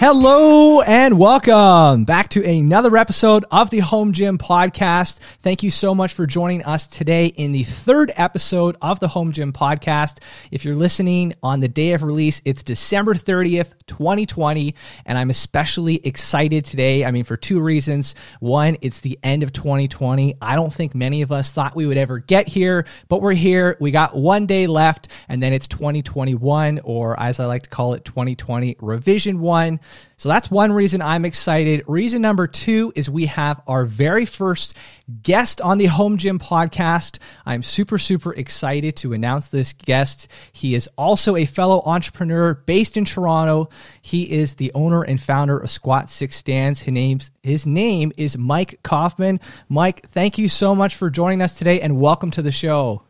[0.00, 5.18] Hello and welcome back to another episode of the Home Gym Podcast.
[5.40, 9.32] Thank you so much for joining us today in the third episode of the Home
[9.32, 10.18] Gym Podcast.
[10.52, 15.96] If you're listening on the day of release, it's December 30th, 2020, and I'm especially
[16.06, 17.04] excited today.
[17.04, 18.14] I mean, for two reasons.
[18.38, 20.36] One, it's the end of 2020.
[20.40, 23.76] I don't think many of us thought we would ever get here, but we're here.
[23.80, 27.94] We got one day left, and then it's 2021, or as I like to call
[27.94, 29.80] it, 2020 Revision 1.
[30.16, 31.84] So that's one reason I'm excited.
[31.86, 34.76] Reason number two is we have our very first
[35.22, 37.20] guest on the Home Gym podcast.
[37.46, 40.26] I'm super, super excited to announce this guest.
[40.52, 43.68] He is also a fellow entrepreneur based in Toronto.
[44.02, 46.80] He is the owner and founder of Squat Six Stands.
[46.80, 49.38] His, name's, his name is Mike Kaufmann.
[49.68, 53.02] Mike, thank you so much for joining us today and welcome to the show.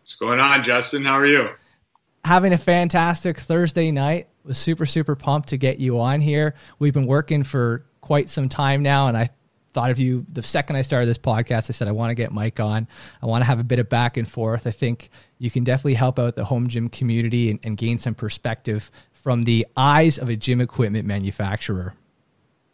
[0.00, 1.04] What's going on, Justin?
[1.04, 1.50] How are you?
[2.24, 6.54] Having a fantastic Thursday night was super super pumped to get you on here.
[6.78, 9.30] We've been working for quite some time now, and I
[9.72, 11.68] thought of you the second I started this podcast.
[11.68, 12.88] I said I want to get Mike on.
[13.22, 14.66] I want to have a bit of back and forth.
[14.66, 18.14] I think you can definitely help out the home gym community and, and gain some
[18.14, 21.94] perspective from the eyes of a gym equipment manufacturer.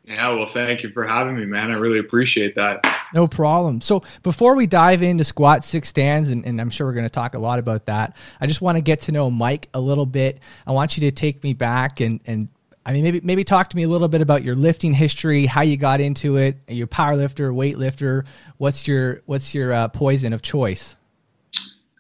[0.05, 1.71] Yeah, well, thank you for having me, man.
[1.71, 2.85] I really appreciate that.
[3.15, 3.81] No problem.
[3.81, 7.11] So before we dive into squat six stands, and, and I'm sure we're going to
[7.11, 10.07] talk a lot about that, I just want to get to know Mike a little
[10.07, 10.41] bit.
[10.67, 12.49] I want you to take me back and and
[12.85, 15.63] I mean maybe maybe talk to me a little bit about your lifting history, how
[15.63, 16.59] you got into it.
[16.69, 18.25] Are you a power lifter, weight lifter?
[18.57, 20.97] What's your what's your uh, poison of choice?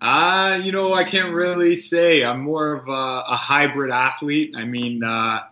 [0.00, 2.24] Uh, you know, I can't really say.
[2.24, 4.56] I'm more of a, a hybrid athlete.
[4.56, 5.42] I mean, uh,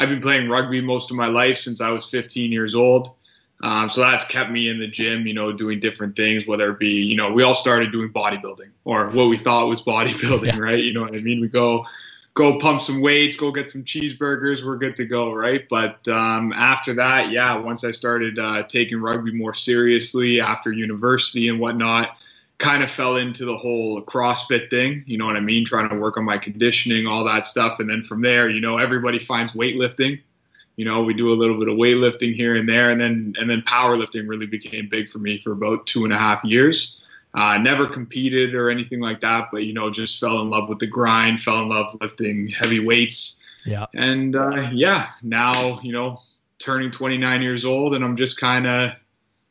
[0.00, 3.14] I've been playing rugby most of my life since I was 15 years old.
[3.62, 6.78] Um, so that's kept me in the gym, you know, doing different things, whether it
[6.78, 10.58] be, you know, we all started doing bodybuilding or what we thought was bodybuilding, yeah.
[10.58, 10.82] right?
[10.82, 11.40] You know what I mean?
[11.42, 11.84] We go,
[12.32, 15.68] go pump some weights, go get some cheeseburgers, we're good to go, right?
[15.68, 21.48] But um, after that, yeah, once I started uh, taking rugby more seriously after university
[21.48, 22.16] and whatnot,
[22.60, 25.64] kind of fell into the whole CrossFit thing, you know what I mean?
[25.64, 27.80] Trying to work on my conditioning, all that stuff.
[27.80, 30.20] And then from there, you know, everybody finds weightlifting
[30.80, 33.50] you know, we do a little bit of weightlifting here and there, and then and
[33.50, 37.02] then powerlifting really became big for me for about two and a half years.
[37.34, 40.78] Uh, never competed or anything like that, but you know, just fell in love with
[40.78, 43.42] the grind, fell in love lifting heavy weights.
[43.66, 43.84] Yeah.
[43.92, 46.22] And uh, yeah, now you know,
[46.58, 48.92] turning 29 years old, and I'm just kind of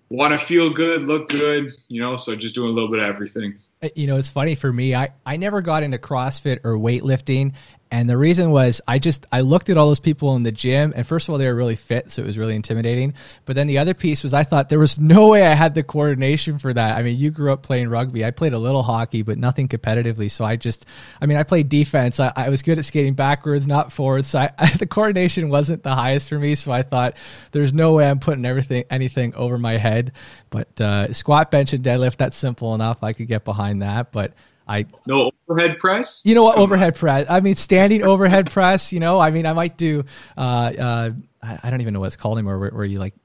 [0.10, 3.08] want to feel good, look good, you know, so just doing a little bit of
[3.08, 3.60] everything.
[3.82, 4.96] Uh, you know, it's funny for me.
[4.96, 7.54] I, I never got into CrossFit or weightlifting.
[7.92, 10.94] And the reason was I just I looked at all those people in the gym
[10.96, 13.16] and first of all they were really fit so it was really intimidating.
[13.46, 15.82] But then the other piece was I thought there was no way I had the
[15.82, 16.98] coordination for that.
[16.98, 18.24] I mean, you grew up playing rugby.
[18.24, 20.30] I played a little hockey but nothing competitively.
[20.30, 20.86] So I just
[21.20, 22.20] I mean, I played defense.
[22.20, 24.28] I, I was good at skating backwards, not forwards.
[24.28, 27.18] So I, I, the coordination wasn't the highest for me, so I thought
[27.52, 30.12] there's no way I'm putting everything anything over my head.
[30.52, 33.04] But uh, squat, bench and deadlift that's simple enough.
[33.04, 34.34] I could get behind that, but
[34.70, 36.22] I no overhead press.
[36.24, 37.26] You know what overhead press?
[37.28, 38.94] I mean standing overhead press.
[38.94, 40.06] You know, I mean I might do.
[40.38, 41.10] Uh, uh,
[41.42, 42.60] I don't even know what it's called anymore.
[42.60, 43.16] Where, where you like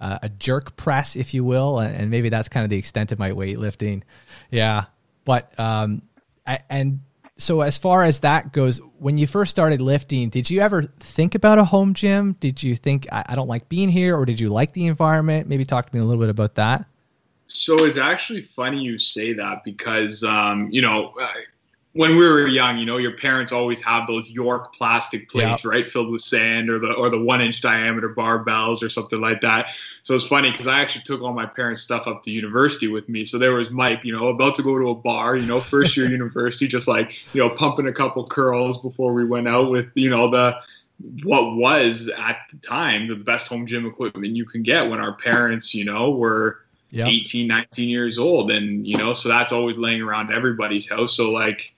[0.00, 3.18] uh, a jerk press, if you will, and maybe that's kind of the extent of
[3.18, 4.02] my weightlifting.
[4.50, 4.86] Yeah,
[5.24, 6.02] but um,
[6.46, 7.00] I, and
[7.36, 11.34] so as far as that goes, when you first started lifting, did you ever think
[11.34, 12.34] about a home gym?
[12.40, 15.48] Did you think I, I don't like being here, or did you like the environment?
[15.48, 16.86] Maybe talk to me a little bit about that.
[17.46, 21.32] So it's actually funny you say that because, um, you know, uh,
[21.96, 25.70] when we were young, you know, your parents always have those York plastic plates, yeah.
[25.70, 29.40] right, filled with sand or the or the one inch diameter barbells or something like
[29.40, 29.70] that.
[30.02, 33.08] So it's funny because I actually took all my parents' stuff up to university with
[33.08, 33.24] me.
[33.24, 35.96] So there was Mike, you know, about to go to a bar, you know, first
[35.96, 39.88] year university, just like you know, pumping a couple curls before we went out with
[39.94, 40.54] you know the
[41.24, 45.14] what was at the time the best home gym equipment you can get when our
[45.14, 46.60] parents, you know, were
[46.90, 47.08] yep.
[47.08, 48.50] 18, 19 years old.
[48.50, 51.16] And, you know, so that's always laying around everybody's house.
[51.16, 51.76] So, like,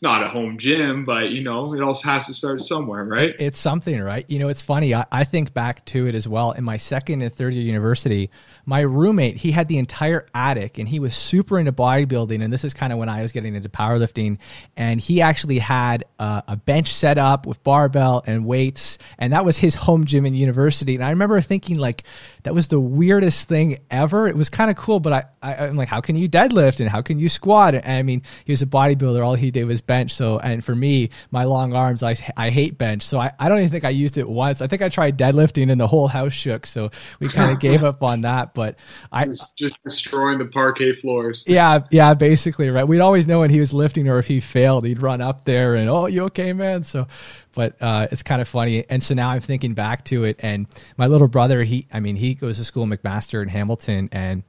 [0.00, 3.34] it's not a home gym, but you know, it also has to start somewhere, right?
[3.38, 4.24] It's something, right?
[4.28, 4.94] You know, it's funny.
[4.94, 6.52] I, I, think back to it as well.
[6.52, 8.30] In my second and third year university,
[8.64, 12.42] my roommate, he had the entire attic and he was super into bodybuilding.
[12.42, 14.38] And this is kind of when I was getting into powerlifting.
[14.74, 18.96] And he actually had a, a bench set up with barbell and weights.
[19.18, 20.94] And that was his home gym in university.
[20.94, 22.04] And I remember thinking, like,
[22.42, 24.28] that was the weirdest thing ever.
[24.28, 26.88] It was kind of cool, but I, I, am like, how can you deadlift and
[26.88, 27.74] how can you squat?
[27.74, 29.24] And I mean, he was a bodybuilder.
[29.24, 30.12] All he did was bench.
[30.12, 33.02] So, and for me, my long arms, I, I hate bench.
[33.02, 34.62] So I, I don't even think I used it once.
[34.62, 36.66] I think I tried deadlifting and the whole house shook.
[36.66, 38.54] So we kind of gave up on that.
[38.54, 38.76] But
[39.12, 41.44] I was just destroying the parquet floors.
[41.46, 41.80] Yeah.
[41.90, 42.14] Yeah.
[42.14, 42.70] Basically.
[42.70, 42.86] Right.
[42.86, 45.74] We'd always know when he was lifting or if he failed, he'd run up there
[45.74, 46.84] and, oh, you okay, man?
[46.84, 47.06] So,
[47.54, 48.84] but uh, it's kind of funny.
[48.88, 50.66] And so now I'm thinking back to it, and
[50.96, 54.42] my little brother, he, I mean, he goes to school McMaster in Hamilton, and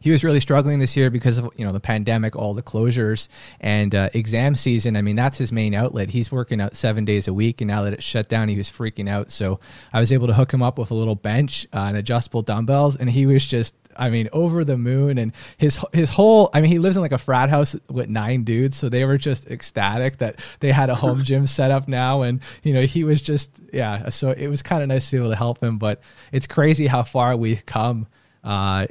[0.00, 3.28] he was really struggling this year because of you know the pandemic, all the closures,
[3.60, 4.96] and uh, exam season.
[4.96, 6.08] I mean, that's his main outlet.
[6.08, 8.68] He's working out seven days a week, and now that it's shut down, he was
[8.70, 9.30] freaking out.
[9.30, 9.60] So
[9.92, 12.96] I was able to hook him up with a little bench uh, and adjustable dumbbells,
[12.96, 13.74] and he was just.
[13.96, 16.50] I mean, over the moon, and his his whole.
[16.54, 19.18] I mean, he lives in like a frat house with nine dudes, so they were
[19.18, 23.04] just ecstatic that they had a home gym set up now, and you know, he
[23.04, 24.08] was just yeah.
[24.08, 26.00] So it was kind of nice to be able to help him, but
[26.32, 28.06] it's crazy how far we've come
[28.44, 28.86] uh,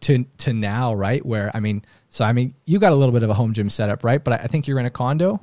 [0.00, 1.24] to to now, right?
[1.24, 3.70] Where I mean, so I mean, you got a little bit of a home gym
[3.70, 4.22] setup, right?
[4.22, 5.40] But I think you're in a condo.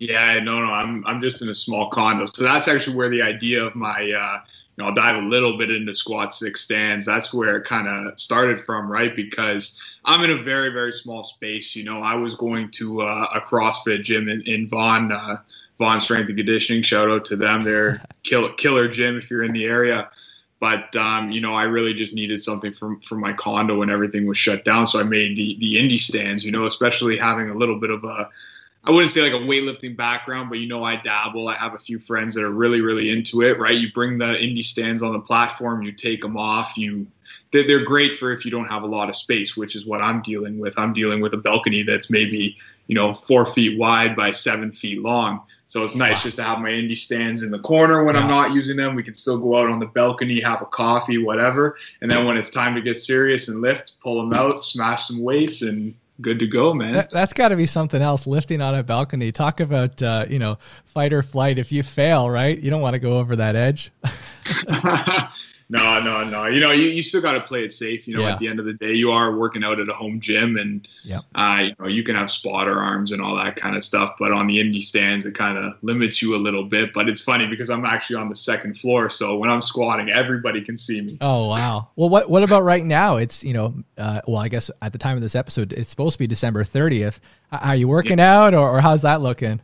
[0.00, 2.24] Yeah, no, no, I'm I'm just in a small condo.
[2.26, 4.40] So that's actually where the idea of my, uh,
[4.80, 7.06] know, I'll dive a little bit into squat six stands.
[7.06, 9.14] That's where it kind of started from, right?
[9.14, 11.76] Because I'm in a very very small space.
[11.76, 15.12] You know, I was going to uh, a CrossFit gym in, in Vaughan.
[15.12, 15.36] Uh,
[15.80, 16.82] Vaughan Strength and Conditioning.
[16.82, 17.62] Shout out to them.
[17.62, 20.10] They're killer, killer gym if you're in the area.
[20.60, 24.26] But um, you know, I really just needed something from from my condo when everything
[24.26, 24.86] was shut down.
[24.86, 26.44] So I made the the indie stands.
[26.44, 28.28] You know, especially having a little bit of a
[28.84, 31.48] I wouldn't say like a weightlifting background, but you know, I dabble.
[31.48, 33.76] I have a few friends that are really, really into it, right?
[33.76, 37.06] You bring the indie stands on the platform, you take them off, you
[37.52, 40.00] they're, they're great for if you don't have a lot of space, which is what
[40.00, 40.78] I'm dealing with.
[40.78, 42.56] I'm dealing with a balcony that's maybe,
[42.86, 45.42] you know, four feet wide by seven feet long.
[45.66, 46.22] So it's nice wow.
[46.22, 48.22] just to have my indie stands in the corner when yeah.
[48.22, 48.96] I'm not using them.
[48.96, 51.76] We can still go out on the balcony, have a coffee, whatever.
[52.00, 55.22] And then when it's time to get serious and lift, pull them out, smash some
[55.22, 56.94] weights, and good to go, man.
[56.94, 58.26] That, has got to be something else.
[58.26, 59.32] Lifting on a balcony.
[59.32, 61.58] Talk about uh, you know fight or flight.
[61.58, 63.92] If you fail, right, you don't want to go over that edge.
[65.70, 66.46] No, no, no.
[66.46, 68.08] You know, you, you still got to play it safe.
[68.08, 68.32] You know, yeah.
[68.32, 70.86] at the end of the day, you are working out at a home gym, and
[71.04, 71.20] yeah.
[71.36, 74.16] uh, you know you can have spotter arms and all that kind of stuff.
[74.18, 76.92] But on the indie stands, it kind of limits you a little bit.
[76.92, 80.60] But it's funny because I'm actually on the second floor, so when I'm squatting, everybody
[80.60, 81.18] can see me.
[81.20, 81.90] Oh wow.
[81.94, 83.18] Well, what what about right now?
[83.18, 86.14] It's you know, uh, well, I guess at the time of this episode, it's supposed
[86.14, 87.20] to be December 30th.
[87.52, 88.40] Are you working yeah.
[88.40, 89.60] out, or, or how's that looking?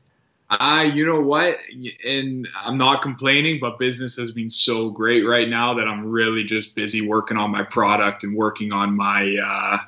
[0.48, 1.58] I, you know what,
[2.06, 6.44] and I'm not complaining, but business has been so great right now that I'm really
[6.44, 9.78] just busy working on my product and working on my, uh,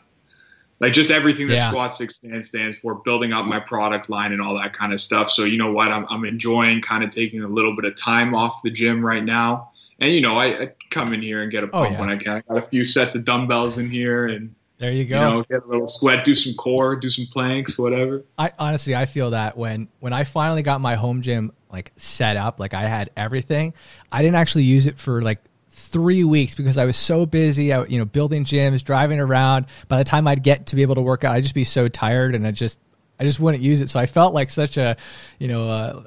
[0.80, 1.70] like just everything that yeah.
[1.70, 5.00] Squat Six Stand stands for, building up my product line and all that kind of
[5.00, 5.30] stuff.
[5.30, 8.34] So you know what, I'm I'm enjoying kind of taking a little bit of time
[8.34, 11.64] off the gym right now, and you know I, I come in here and get
[11.64, 12.00] a oh, pump oh, yeah.
[12.00, 12.32] when I can.
[12.32, 15.16] I got a few sets of dumbbells in here and there you go.
[15.16, 18.24] You know, get a little sweat, do some core, do some planks, whatever.
[18.38, 22.36] I honestly, I feel that when when I finally got my home gym like set
[22.36, 23.74] up, like I had everything,
[24.12, 25.40] I didn't actually use it for like
[25.70, 29.66] three weeks because I was so busy out, you know, building gyms, driving around.
[29.88, 31.88] By the time I'd get to be able to work out, I'd just be so
[31.88, 32.78] tired and I just
[33.20, 33.88] I just wouldn't use it.
[33.88, 34.96] So I felt like such a,
[35.38, 36.02] you know, uh,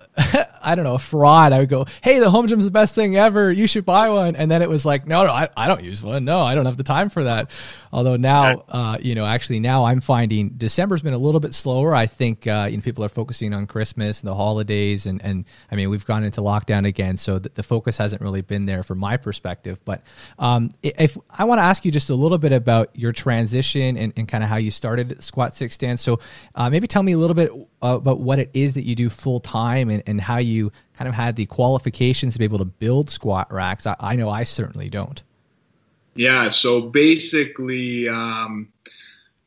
[0.64, 1.52] I don't know, a fraud.
[1.54, 3.52] I would go, hey, the home gym's the best thing ever.
[3.52, 4.36] You should buy one.
[4.36, 6.26] And then it was like, no, no, I, I don't use one.
[6.26, 7.52] No, I don't have the time for that.
[7.92, 11.94] Although now, uh, you know, actually now I'm finding December's been a little bit slower.
[11.94, 15.06] I think, uh, you know, people are focusing on Christmas and the holidays.
[15.06, 17.18] And, and I mean, we've gone into lockdown again.
[17.18, 19.84] So the, the focus hasn't really been there from my perspective.
[19.84, 20.04] But
[20.40, 24.14] um, if I want to ask you just a little bit about your transition and,
[24.16, 26.00] and kind of how you started Squat Six Stand.
[26.00, 26.20] So
[26.56, 27.52] uh, maybe tell me a little bit
[27.84, 31.08] uh, about what it is that you do full time and, and how you kind
[31.08, 33.86] of had the qualifications to be able to build squat racks.
[33.88, 35.22] I, I know I certainly don't.
[36.16, 38.68] Yeah, so basically, um,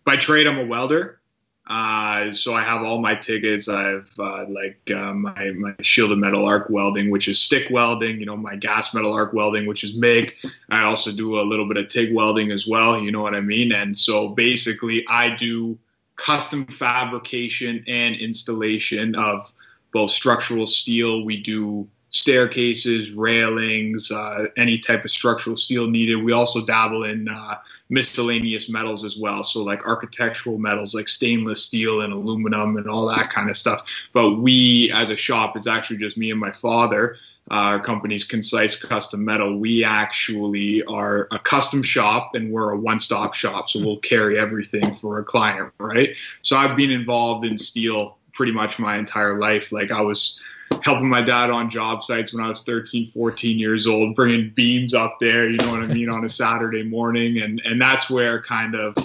[0.04, 1.20] by trade, I'm a welder.
[1.66, 3.68] Uh, so I have all my tickets.
[3.68, 8.20] I have uh, like uh, my my shielded metal arc welding, which is stick welding.
[8.20, 10.34] You know, my gas metal arc welding, which is MIG.
[10.70, 13.00] I also do a little bit of TIG welding as well.
[13.00, 13.72] You know what I mean?
[13.72, 15.78] And so basically, I do
[16.16, 19.52] custom fabrication and installation of
[19.92, 21.24] both structural steel.
[21.24, 26.14] We do staircases, railings, uh, any type of structural steel needed.
[26.14, 27.56] We also dabble in uh,
[27.88, 29.42] miscellaneous metals as well.
[29.42, 33.84] So, like architectural metals like stainless steel and aluminum and all that kind of stuff.
[34.12, 37.16] But we, as a shop, it's actually just me and my father.
[37.50, 39.58] Uh, our company's Concise Custom Metal.
[39.58, 43.68] We actually are a custom shop and we're a one stop shop.
[43.68, 46.10] So, we'll carry everything for a client, right?
[46.42, 49.72] So, I've been involved in steel pretty much my entire life.
[49.72, 50.40] Like, I was
[50.82, 54.94] helping my dad on job sites when I was 13, 14 years old, bringing beams
[54.94, 57.40] up there, you know what I mean, on a Saturday morning.
[57.40, 58.96] And, and that's where kind of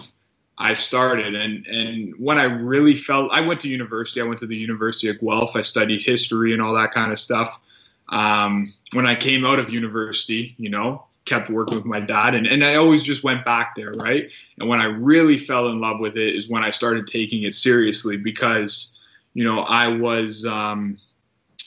[0.58, 1.36] I started.
[1.36, 5.10] And, and when I really felt, I went to university, I went to the University
[5.10, 7.60] of Guelph, I studied history and all that kind of stuff.
[8.10, 12.48] Um, when I came out of university, you know, kept working with my dad and,
[12.48, 14.30] and I always just went back there, right?
[14.60, 17.54] And when I really fell in love with it is when I started taking it
[17.54, 18.98] seriously because,
[19.36, 20.98] you know, I was, um,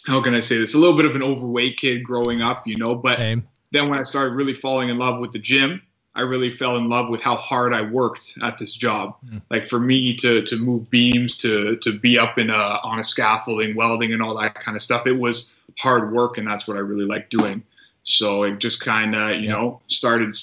[0.07, 0.75] how can I say this?
[0.75, 2.95] A little bit of an overweight kid growing up, you know.
[2.95, 3.47] But Same.
[3.71, 5.81] then when I started really falling in love with the gym,
[6.15, 9.17] I really fell in love with how hard I worked at this job.
[9.27, 9.43] Mm.
[9.51, 13.05] Like for me to to move beams, to to be up in a on a
[13.05, 15.07] scaffolding, welding, and all that kind of stuff.
[15.07, 17.63] It was hard work, and that's what I really like doing.
[18.03, 19.53] So it just kind of you yeah.
[19.53, 20.35] know started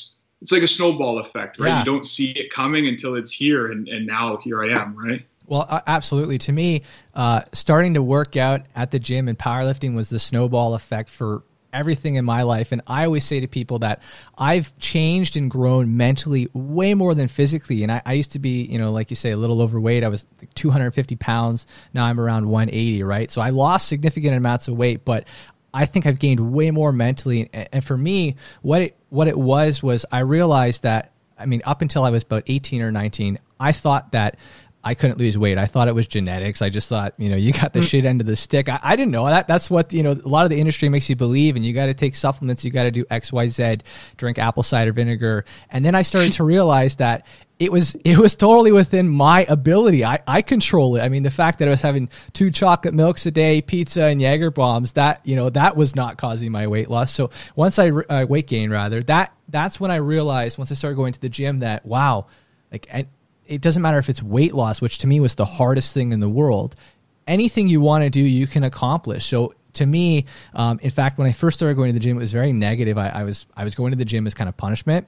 [0.42, 1.68] it's like a snowball effect, right?
[1.68, 1.80] Yeah.
[1.80, 5.26] You don't see it coming until it's here, and, and now here I am, right?
[5.48, 6.38] Well, absolutely.
[6.40, 6.84] To me,
[7.16, 11.44] uh, starting to work out at the gym and powerlifting was the snowball effect for
[11.74, 12.72] everything in my life.
[12.72, 14.02] And I always say to people that
[14.38, 17.84] I've changed and grown mentally way more than physically.
[17.84, 20.04] And I, I used to be, you know, like you say, a little overweight.
[20.04, 21.68] I was 250 pounds.
[21.94, 23.30] Now I'm around 180, right?
[23.30, 25.26] So I lost significant amounts of weight, but
[25.74, 27.50] I think I've gained way more mentally.
[27.54, 31.82] And for me, what it what it was was I realized that I mean, up
[31.82, 34.38] until I was about 18 or 19, I thought that
[34.82, 35.58] I couldn't lose weight.
[35.58, 36.62] I thought it was genetics.
[36.62, 37.88] I just thought, you know, you got the mm.
[37.88, 38.70] shit end of the stick.
[38.70, 39.46] I, I, didn't know that.
[39.46, 41.58] That's what, you know, a lot of the industry makes you believe.
[41.58, 42.64] And you got to take supplements.
[42.64, 43.80] You got to do X, Y, Z,
[44.16, 45.44] drink apple cider vinegar.
[45.70, 47.26] And then I started to realize that
[47.60, 50.06] it was, it was totally within my ability.
[50.06, 51.02] I, I control it.
[51.02, 54.22] I mean, the fact that I was having two chocolate milks a day, pizza and
[54.22, 57.12] Jaeger bombs, that, you know, that was not causing my weight loss.
[57.12, 60.96] So once I, uh, weight gain rather, that, that's when I realized once I started
[60.96, 62.28] going to the gym that, wow,
[62.72, 63.08] like, and
[63.50, 66.20] it doesn't matter if it's weight loss, which to me was the hardest thing in
[66.20, 66.76] the world.
[67.28, 69.26] Anything you want to do, you can accomplish.
[69.26, 72.20] So to me, um, in fact, when I first started going to the gym, it
[72.20, 72.98] was very negative.
[72.98, 75.08] I, I was I was going to the gym as kind of punishment.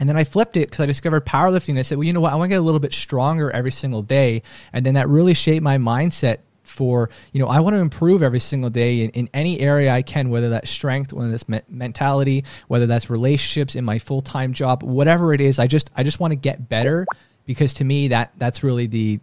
[0.00, 1.78] And then I flipped it because I discovered powerlifting.
[1.78, 2.32] I said, well, you know what?
[2.32, 4.42] I want to get a little bit stronger every single day.
[4.72, 8.40] And then that really shaped my mindset for, you know, I want to improve every
[8.40, 12.44] single day in, in any area I can, whether that's strength, whether that's me- mentality,
[12.66, 15.60] whether that's relationships in my full time job, whatever it is.
[15.60, 17.06] I just, I just want to get better
[17.46, 19.20] because to me that that's really the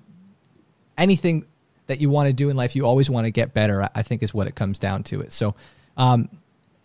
[0.97, 1.45] anything
[1.87, 4.23] that you want to do in life you always want to get better i think
[4.23, 5.31] is what it comes down to it.
[5.31, 5.55] So
[5.97, 6.29] um,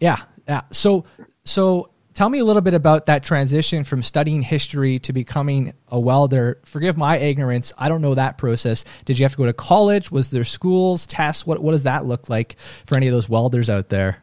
[0.01, 0.63] yeah yeah.
[0.71, 1.05] So
[1.45, 5.99] so tell me a little bit about that transition from studying history to becoming a
[5.99, 6.61] welder.
[6.65, 8.85] Forgive my ignorance i don't know that process.
[9.05, 10.11] Did you have to go to college?
[10.11, 11.47] Was there schools tests?
[11.47, 14.23] What, what does that look like for any of those welders out there?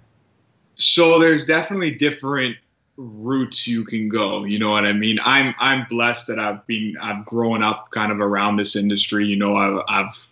[0.75, 2.57] So there's definitely different
[2.95, 5.17] routes you can go you know what i mean?
[5.23, 9.35] I'm i'm blessed that i've been i've grown up kind of around this industry you
[9.35, 10.27] know i've, I've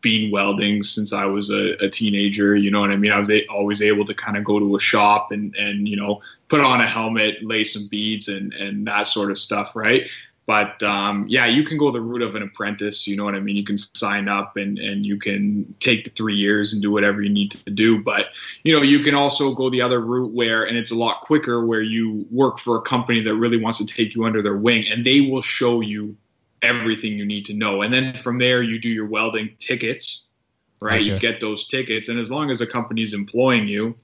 [0.00, 3.12] been welding since i was a, a teenager you know what i mean?
[3.12, 5.96] I was a, always able to kind of go to a shop and and you
[5.96, 10.08] know put on a helmet lay some beads and and that sort of stuff right
[10.46, 13.06] but um, yeah, you can go the route of an apprentice.
[13.06, 13.56] You know what I mean?
[13.56, 17.20] You can sign up and, and you can take the three years and do whatever
[17.20, 18.00] you need to do.
[18.00, 18.26] But
[18.62, 21.66] you know, you can also go the other route where, and it's a lot quicker,
[21.66, 24.84] where you work for a company that really wants to take you under their wing,
[24.88, 26.16] and they will show you
[26.62, 27.82] everything you need to know.
[27.82, 30.28] And then from there, you do your welding tickets,
[30.80, 31.00] right?
[31.00, 31.12] Gotcha.
[31.12, 33.96] You get those tickets, and as long as the company's employing you,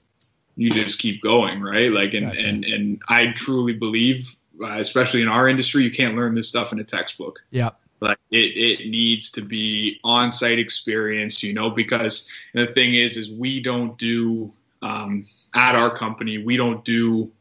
[0.57, 1.89] you just keep going, right?
[1.89, 2.45] Like, and gotcha.
[2.45, 6.71] and and I truly believe uh, especially in our industry, you can't learn this stuff
[6.73, 7.43] in a textbook.
[7.51, 7.69] Yeah.
[7.99, 13.31] But it, it needs to be on-site experience, you know, because the thing is, is
[13.31, 17.31] we don't do um, at our company, we don't do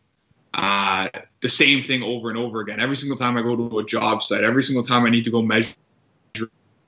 [0.54, 1.09] uh,
[1.40, 2.78] the same thing over and over again.
[2.78, 5.31] Every single time I go to a job site, every single time I need to
[5.31, 5.75] go measure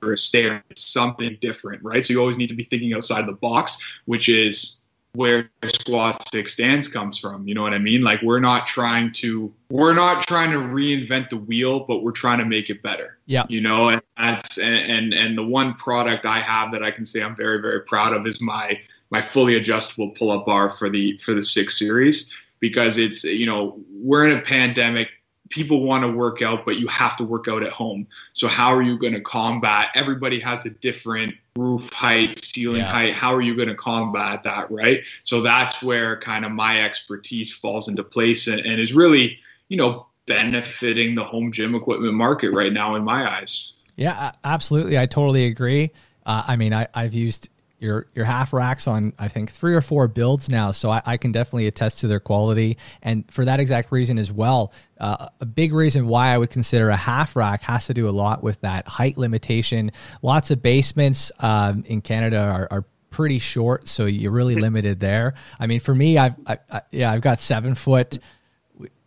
[0.01, 2.03] a stair, it's something different, right?
[2.05, 4.81] So you always need to be thinking outside the box, which is
[5.15, 7.47] where squat six stands comes from.
[7.47, 8.01] You know what I mean?
[8.01, 12.39] Like we're not trying to we're not trying to reinvent the wheel, but we're trying
[12.39, 13.17] to make it better.
[13.25, 13.45] Yeah.
[13.49, 17.05] You know, and that's and and, and the one product I have that I can
[17.05, 18.79] say I'm very very proud of is my
[19.09, 23.45] my fully adjustable pull up bar for the for the six series because it's you
[23.45, 25.09] know we're in a pandemic
[25.49, 28.07] people want to work out, but you have to work out at home.
[28.33, 29.89] So how are you going to combat?
[29.95, 32.91] Everybody has a different roof height, ceiling yeah.
[32.91, 33.13] height.
[33.13, 35.01] How are you going to combat that, right?
[35.23, 39.77] So that's where kind of my expertise falls into place and, and is really, you
[39.77, 43.73] know, benefiting the home gym equipment market right now in my eyes.
[43.95, 44.99] Yeah, absolutely.
[44.99, 45.91] I totally agree.
[46.25, 47.49] Uh, I mean, I, I've used
[47.85, 51.17] your your half racks on I think three or four builds now, so I, I,
[51.17, 52.77] can definitely attest to their quality.
[53.01, 56.89] And for that exact reason as well, uh, a big reason why I would consider
[56.89, 59.91] a half rack has to do a lot with that height limitation.
[60.21, 65.35] Lots of basements um, in Canada are, are pretty short, so you're really limited there.
[65.57, 68.19] I mean, for me, I've I, I, yeah, I've got seven foot.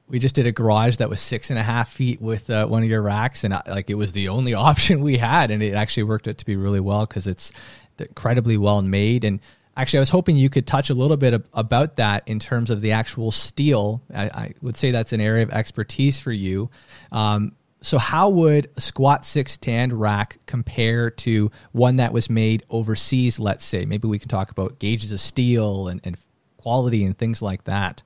[0.08, 2.82] We, just did a garage that was six and a half feet with uh, one
[2.82, 5.74] of your racks, and I, like it was the only option we had, and it
[5.74, 7.52] actually worked out to be really well because it's
[8.00, 9.24] incredibly well made.
[9.24, 9.40] And
[9.76, 12.80] actually, I was hoping you could touch a little bit about that in terms of
[12.80, 14.02] the actual steel.
[14.14, 16.70] I, I, would say that's an area of expertise for you.
[17.12, 22.64] Um, So, how would a squat six stand rack compare to one that was made
[22.70, 23.38] overseas?
[23.38, 26.16] Let's say maybe we can talk about gauges of steel and, and
[26.56, 28.02] quality and things like that.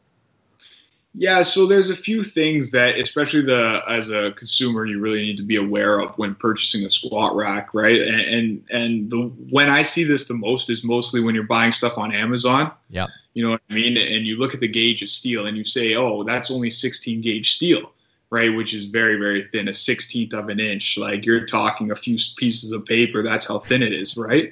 [1.14, 5.36] Yeah, so there's a few things that, especially the as a consumer, you really need
[5.36, 8.00] to be aware of when purchasing a squat rack, right?
[8.00, 9.18] And and, and the
[9.50, 12.72] when I see this the most is mostly when you're buying stuff on Amazon.
[12.88, 13.98] Yeah, you know what I mean.
[13.98, 17.20] And you look at the gauge of steel, and you say, "Oh, that's only 16
[17.20, 17.92] gauge steel."
[18.30, 20.96] Right, which is very, very thin, a sixteenth of an inch.
[20.96, 23.22] Like you're talking a few pieces of paper.
[23.22, 24.50] That's how thin it is, right?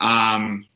[0.00, 0.66] Um,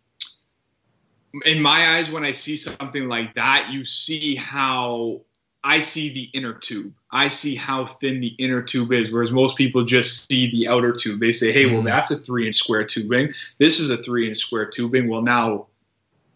[1.45, 5.21] in my eyes, when I see something like that, you see how
[5.66, 6.94] I see the inner tube.
[7.11, 10.92] I see how thin the inner tube is, whereas most people just see the outer
[10.92, 11.18] tube.
[11.18, 11.87] They say, hey, well, mm.
[11.87, 13.30] that's a three inch square tubing.
[13.58, 15.08] This is a three inch square tubing.
[15.08, 15.66] Well, now,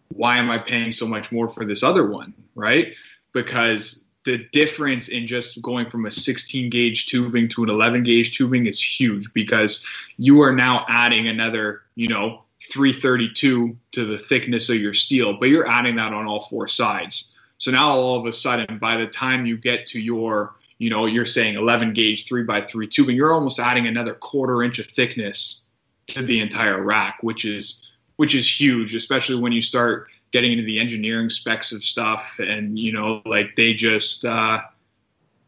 [0.09, 2.33] why am I paying so much more for this other one?
[2.55, 2.93] Right?
[3.31, 8.37] Because the difference in just going from a 16 gauge tubing to an 11 gauge
[8.37, 14.67] tubing is huge because you are now adding another, you know, 332 to the thickness
[14.67, 17.33] of your steel, but you're adding that on all four sides.
[17.61, 21.05] So now all of a sudden, by the time you get to your, you know,
[21.05, 24.87] you're saying 11 gauge three by three tubing, you're almost adding another quarter inch of
[24.87, 25.67] thickness
[26.07, 30.63] to the entire rack, which is which is huge, especially when you start getting into
[30.63, 34.61] the engineering specs of stuff, and you know, like they just uh,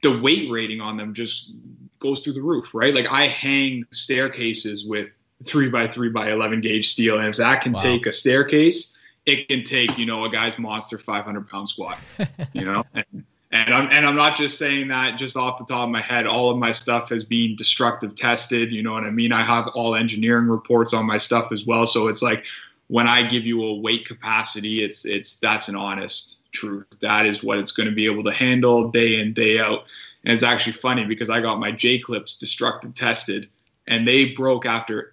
[0.04, 1.52] the weight rating on them just
[1.98, 2.94] goes through the roof, right?
[2.94, 7.18] Like I hang staircases with three by three by 11 gauge steel.
[7.18, 7.82] And if that can wow.
[7.82, 12.00] take a staircase, it can take, you know, a guy's monster 500 pound squat,
[12.54, 13.06] you know, and,
[13.52, 16.26] and I'm, and I'm not just saying that just off the top of my head,
[16.26, 18.72] all of my stuff has been destructive tested.
[18.72, 19.32] You know what I mean?
[19.32, 21.86] I have all engineering reports on my stuff as well.
[21.86, 22.46] So it's like,
[22.88, 26.86] when I give you a weight capacity, it's, it's, that's an honest truth.
[27.00, 29.86] That is what it's going to be able to handle day in, day out.
[30.26, 33.50] And it's actually funny because I got my J clips destructive tested
[33.88, 35.13] and they broke after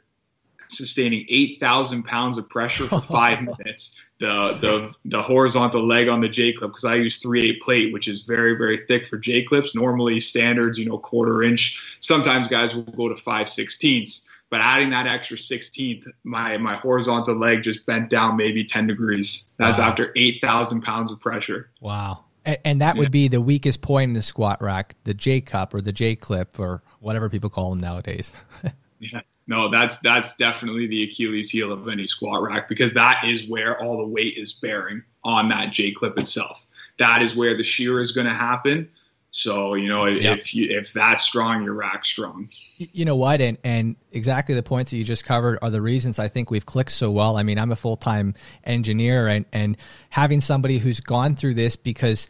[0.71, 4.01] sustaining 8,000 pounds of pressure for five minutes.
[4.19, 7.93] The, the, the horizontal leg on the J clip, because I use 3 8 plate,
[7.93, 9.75] which is very, very thick for J clips.
[9.75, 11.97] Normally, standards, you know, quarter inch.
[12.01, 14.27] Sometimes guys will go to 5 16ths.
[14.51, 19.49] But adding that extra 16th, my, my horizontal leg just bent down maybe 10 degrees.
[19.59, 19.89] That's wow.
[19.89, 21.71] after 8,000 pounds of pressure.
[21.81, 22.25] Wow.
[22.45, 23.01] And, and that yeah.
[23.01, 26.17] would be the weakest point in the squat rack, the J cup or the J
[26.17, 28.33] clip or whatever people call them nowadays.
[28.99, 33.49] yeah no, that's that's definitely the Achilles heel of any squat rack because that is
[33.49, 36.67] where all the weight is bearing on that J clip itself.
[36.99, 38.89] That is where the shear is going to happen.
[39.33, 40.39] So you know yep.
[40.39, 42.49] if you if that's strong, your rack's strong.
[42.79, 46.19] You know what, and and exactly the points that you just covered are the reasons
[46.19, 47.37] I think we've clicked so well.
[47.37, 49.77] I mean, I'm a full time engineer, and and
[50.11, 52.29] having somebody who's gone through this because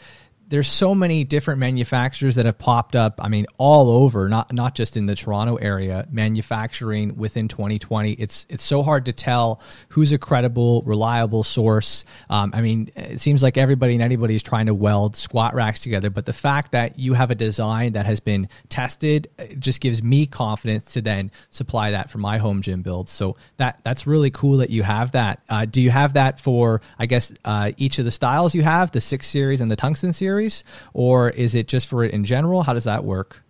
[0.51, 3.21] there's so many different manufacturers that have popped up.
[3.23, 8.13] I mean, all over, not not just in the Toronto area, manufacturing within 2020.
[8.15, 9.61] It's it's so hard to tell
[9.91, 12.05] who's a credible, reliable source.
[12.29, 15.81] Um, I mean, it seems like everybody and anybody is trying to weld squat racks
[15.81, 20.03] together, but the fact that you have a design that has been tested just gives
[20.03, 23.13] me confidence to then supply that for my home gym builds.
[23.13, 25.43] So that that's really cool that you have that.
[25.49, 28.91] Uh, do you have that for I guess uh, each of the styles you have,
[28.91, 30.40] the six series and the tungsten series?
[30.41, 32.63] Series, or is it just for it in general?
[32.63, 33.43] How does that work?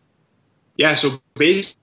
[0.76, 1.76] Yeah, so basically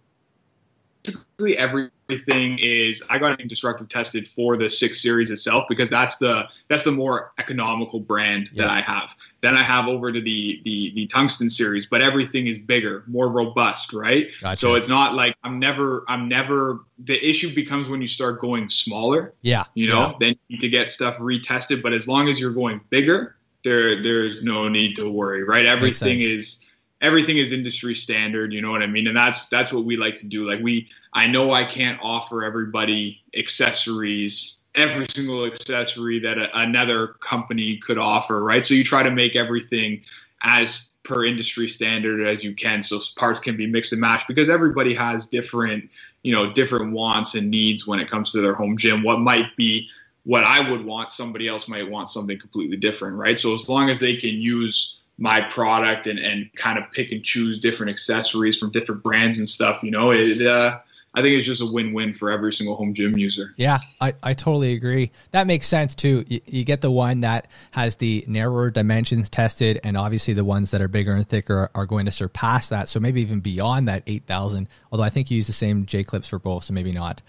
[1.58, 6.48] everything is I got everything destructive tested for the six series itself because that's the
[6.68, 8.64] that's the more economical brand yeah.
[8.64, 9.16] that I have.
[9.42, 13.30] Then I have over to the the the tungsten series, but everything is bigger, more
[13.30, 14.28] robust, right?
[14.42, 14.56] Gotcha.
[14.56, 18.68] So it's not like I'm never I'm never the issue becomes when you start going
[18.68, 19.34] smaller.
[19.44, 19.66] Yeah.
[19.76, 20.14] You know, yeah.
[20.20, 21.84] then you need to get stuff retested.
[21.84, 25.66] But as long as you're going bigger, there there's no need to worry, right?
[25.66, 26.66] Everything is
[27.02, 29.08] everything is industry standard, you know what I mean?
[29.08, 30.48] And that's that's what we like to do.
[30.48, 37.08] Like we I know I can't offer everybody accessories every single accessory that a, another
[37.20, 38.64] company could offer, right?
[38.64, 40.02] So you try to make everything
[40.44, 44.50] as per industry standard as you can so parts can be mixed and matched because
[44.50, 45.90] everybody has different
[46.24, 49.56] you know different wants and needs when it comes to their home gym what might
[49.56, 49.88] be
[50.28, 53.40] what I would want, somebody else might want something completely different, right?
[53.40, 57.24] So as long as they can use my product and, and kind of pick and
[57.24, 60.80] choose different accessories from different brands and stuff, you know, it, uh,
[61.14, 63.54] I think it's just a win-win for every single home gym user.
[63.56, 65.12] Yeah, I, I totally agree.
[65.32, 66.26] That makes sense too.
[66.28, 70.72] You, you, get the one that has the narrower dimensions tested, and obviously the ones
[70.72, 72.90] that are bigger and thicker are going to surpass that.
[72.90, 74.68] So maybe even beyond that eight thousand.
[74.92, 77.22] Although I think you use the same J clips for both, so maybe not.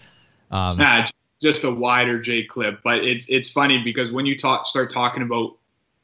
[0.51, 1.05] Um, nah,
[1.41, 2.81] just a wider J clip.
[2.83, 5.57] But it's it's funny because when you talk start talking about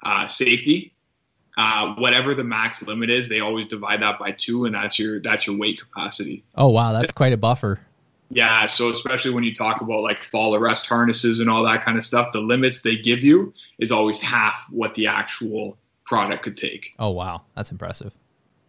[0.03, 0.93] uh, safety,
[1.57, 5.19] uh, whatever the max limit is, they always divide that by two, and that's your
[5.19, 6.43] that's your weight capacity.
[6.55, 7.79] Oh wow, that's quite a buffer.
[8.29, 11.97] Yeah, so especially when you talk about like fall arrest harnesses and all that kind
[11.97, 16.57] of stuff, the limits they give you is always half what the actual product could
[16.57, 16.93] take.
[16.99, 18.13] Oh wow, that's impressive.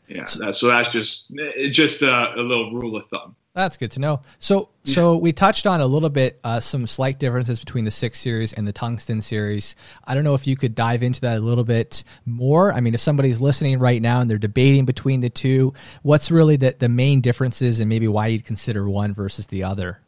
[0.08, 1.32] Yeah, so, so that's just
[1.70, 3.34] just a, a little rule of thumb.
[3.56, 4.20] That's good to know.
[4.38, 4.94] So, yeah.
[4.94, 8.52] so we touched on a little bit uh, some slight differences between the six series
[8.52, 9.74] and the tungsten series.
[10.04, 12.70] I don't know if you could dive into that a little bit more.
[12.70, 16.56] I mean, if somebody's listening right now and they're debating between the two, what's really
[16.56, 20.02] the the main differences and maybe why you'd consider one versus the other?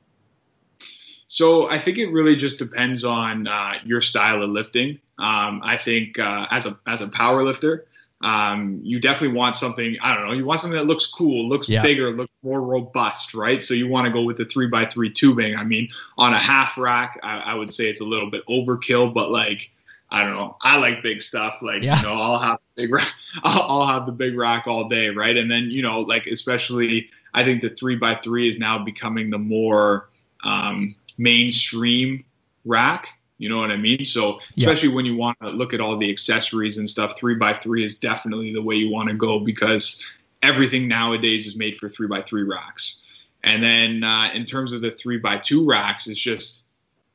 [1.27, 4.99] So I think it really just depends on uh, your style of lifting.
[5.19, 7.87] Um, I think uh, as a as a power lifter,
[8.23, 11.69] um, you definitely want something i don't know you want something that looks cool looks
[11.69, 11.83] yeah.
[11.83, 15.11] bigger looks more robust right so you want to go with the three by three
[15.11, 18.45] tubing i mean on a half rack I, I, would say it's a little bit
[18.49, 19.71] overkill but like
[20.11, 21.97] i don't know i like big stuff like yeah.
[21.97, 23.13] you know i'll have big rack
[23.45, 27.11] I'll, I'll have the big rack all day right and then you know like especially
[27.35, 30.09] i think the three by three is now becoming the more
[30.45, 32.25] um, mainstream
[32.65, 34.05] rack you know what I mean?
[34.05, 34.95] So especially yeah.
[34.97, 37.97] when you want to look at all the accessories and stuff, three by three is
[37.97, 40.05] definitely the way you want to go because
[40.43, 43.05] everything nowadays is made for three by three racks.
[43.45, 46.65] And then uh, in terms of the three by two racks, it's just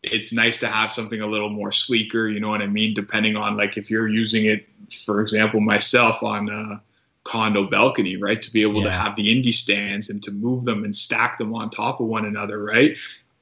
[0.02, 2.28] it's nice to have something a little more sleeker.
[2.30, 2.94] You know what I mean?
[2.94, 4.66] Depending on like if you're using it,
[5.06, 6.82] for example, myself on a
[7.24, 8.42] condo balcony, right?
[8.42, 8.86] To be able yeah.
[8.86, 12.08] to have the indie stands and to move them and stack them on top of
[12.08, 12.98] one another, right?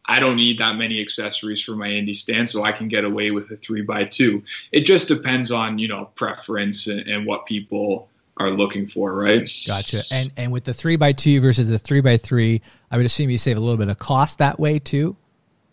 [0.08, 3.32] I don't need that many accessories for my indie stand, so I can get away
[3.32, 4.44] with a three by two.
[4.72, 9.50] It just depends on you know preference and, and what people are looking for, right?
[9.66, 10.04] Gotcha.
[10.12, 13.30] And and with the three by two versus the three by three, I would assume
[13.30, 15.16] you save a little bit of cost that way too.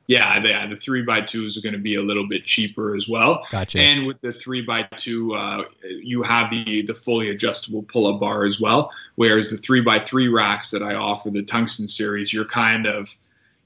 [0.09, 3.07] Yeah, the, the three by twos are going to be a little bit cheaper as
[3.07, 3.47] well.
[3.51, 3.79] Gotcha.
[3.79, 8.21] And with the three by two, uh, you have the the fully adjustable pull up
[8.21, 8.91] bar as well.
[9.17, 13.15] Whereas the three by three racks that I offer, the tungsten series, you're kind of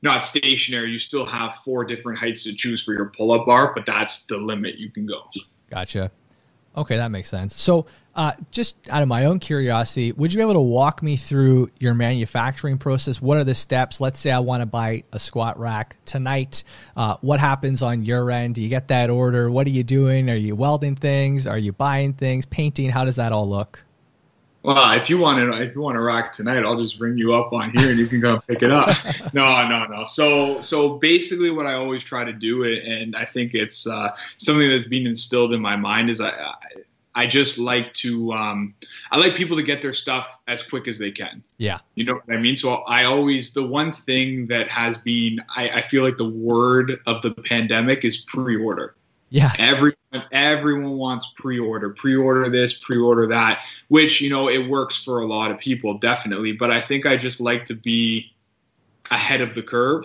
[0.02, 0.90] not stationary.
[0.90, 4.24] You still have four different heights to choose for your pull up bar, but that's
[4.26, 5.22] the limit you can go.
[5.70, 6.10] Gotcha.
[6.76, 7.60] Okay, that makes sense.
[7.60, 11.16] So, uh, just out of my own curiosity, would you be able to walk me
[11.16, 13.22] through your manufacturing process?
[13.22, 14.00] What are the steps?
[14.00, 16.64] Let's say I want to buy a squat rack tonight.
[16.96, 18.54] Uh, what happens on your end?
[18.54, 19.50] Do you get that order?
[19.50, 20.30] What are you doing?
[20.30, 21.46] Are you welding things?
[21.46, 22.44] Are you buying things?
[22.46, 22.90] Painting?
[22.90, 23.82] How does that all look?
[24.62, 27.32] Well, if you want to, if you want to rock tonight, I'll just bring you
[27.32, 28.94] up on here and you can go pick it up.
[29.32, 30.04] no, no, no.
[30.04, 34.68] So, so basically, what I always try to do, and I think it's uh, something
[34.68, 36.52] that's been instilled in my mind, is I,
[37.16, 38.74] I just like to, um,
[39.10, 41.42] I like people to get their stuff as quick as they can.
[41.58, 42.54] Yeah, you know what I mean.
[42.54, 47.00] So I always, the one thing that has been, I, I feel like the word
[47.06, 48.94] of the pandemic is pre-order.
[49.32, 49.50] Yeah.
[49.58, 49.96] Everyone
[50.30, 55.50] everyone wants pre-order, pre-order this, pre-order that, which, you know, it works for a lot
[55.50, 58.30] of people definitely, but I think I just like to be
[59.10, 60.04] ahead of the curve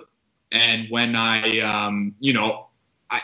[0.53, 2.67] and when I um, you know,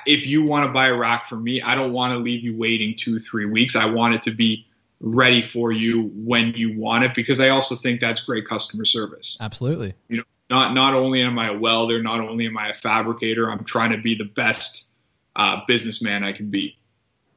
[0.05, 2.57] if you want to buy a rack from me, I don't want to leave you
[2.57, 3.77] waiting 2-3 weeks.
[3.77, 4.67] I want it to be
[4.99, 9.37] ready for you when you want it because I also think that's great customer service.
[9.39, 9.93] Absolutely.
[10.09, 13.49] You know, not not only am I a welder, not only am I a fabricator,
[13.49, 14.89] I'm trying to be the best
[15.35, 16.77] uh, businessman I can be.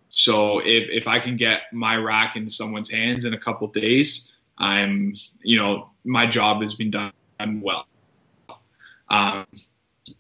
[0.09, 4.35] So if if I can get my rack into someone's hands in a couple days,
[4.59, 7.13] I'm you know my job has been done
[7.61, 7.87] well.
[9.09, 9.47] Um,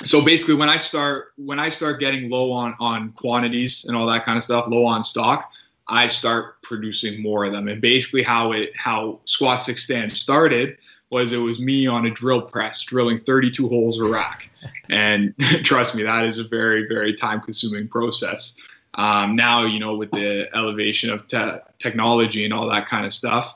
[0.04, 4.06] so basically, when I start when I start getting low on on quantities and all
[4.06, 5.52] that kind of stuff, low on stock,
[5.88, 7.68] I start producing more of them.
[7.68, 10.76] And basically, how it how Squat Six Stand started
[11.10, 14.50] was it was me on a drill press drilling 32 holes a rack.
[14.88, 15.32] And
[15.64, 18.56] trust me, that is a very, very time consuming process.
[18.94, 23.12] Um, now, you know, with the elevation of te- technology and all that kind of
[23.12, 23.54] stuff,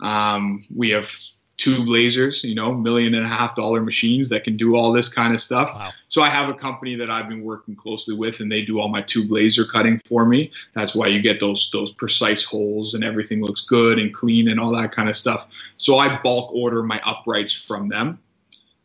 [0.00, 1.14] um, we have
[1.60, 5.10] tube lasers, you know, million and a half dollar machines that can do all this
[5.10, 5.74] kind of stuff.
[5.74, 5.90] Wow.
[6.08, 8.88] So I have a company that I've been working closely with and they do all
[8.88, 10.50] my tube laser cutting for me.
[10.74, 14.58] That's why you get those those precise holes and everything looks good and clean and
[14.58, 15.48] all that kind of stuff.
[15.76, 18.18] So I bulk order my uprights from them.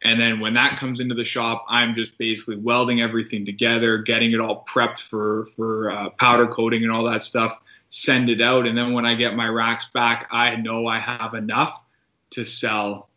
[0.04, 4.34] And then when that comes into the shop, I'm just basically welding everything together, getting
[4.34, 7.58] it all prepped for for uh, powder coating and all that stuff.
[7.88, 11.34] Send it out, and then when I get my racks back, I know I have
[11.34, 11.85] enough
[12.36, 13.10] to sell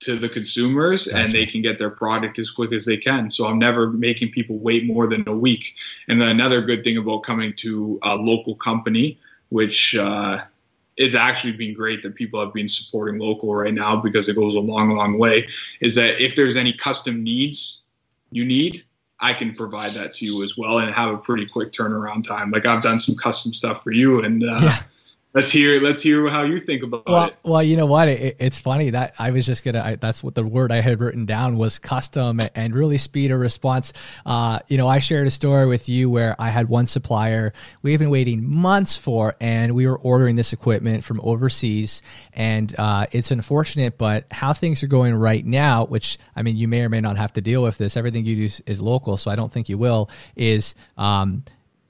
[0.00, 1.18] to the consumers gotcha.
[1.18, 3.30] and they can get their product as quick as they can.
[3.30, 5.74] So I'm never making people wait more than a week.
[6.08, 9.18] And then another good thing about coming to a local company,
[9.50, 10.44] which uh,
[10.96, 14.54] it's actually been great that people have been supporting local right now because it goes
[14.54, 15.48] a long, long way,
[15.80, 17.82] is that if there's any custom needs
[18.30, 18.84] you need,
[19.20, 22.52] I can provide that to you as well and have a pretty quick turnaround time.
[22.52, 24.82] Like I've done some custom stuff for you and uh, yeah
[25.34, 27.36] let's hear let's hear how you think about well, it.
[27.42, 28.08] Well, you know what?
[28.08, 29.82] It, it's funny that I was just gonna.
[29.84, 33.40] I, that's what the word I had written down was custom and really speed of
[33.40, 33.92] response.
[34.24, 37.98] Uh, you know, I shared a story with you where I had one supplier we've
[37.98, 43.30] been waiting months for, and we were ordering this equipment from overseas, and uh, it's
[43.30, 47.00] unfortunate, but how things are going right now, which I mean, you may or may
[47.00, 47.96] not have to deal with this.
[47.96, 50.10] Everything you do is, is local, so I don't think you will.
[50.36, 51.44] Is um,